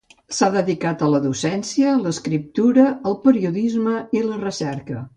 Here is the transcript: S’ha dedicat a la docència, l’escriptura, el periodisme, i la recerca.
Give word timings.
S’ha 0.35 0.47
dedicat 0.53 1.03
a 1.07 1.09
la 1.15 1.19
docència, 1.25 1.93
l’escriptura, 2.07 2.89
el 3.13 3.19
periodisme, 3.29 3.99
i 4.21 4.29
la 4.33 4.45
recerca. 4.45 5.09